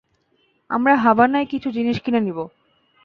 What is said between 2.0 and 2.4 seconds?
কিনে নেব।